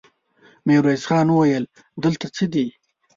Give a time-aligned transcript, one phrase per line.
[0.67, 1.63] ميرويس خان وويل:
[2.03, 2.65] دلته څه دي؟